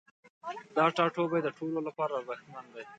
دا 0.75 0.85
ټاتوبی 0.97 1.39
د 1.43 1.49
ټولو 1.57 1.79
لپاره 1.87 2.11
ارزښتمن 2.19 2.65
دی 2.73 2.83